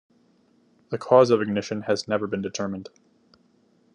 [0.89, 2.89] The cause of ignition has never been determined.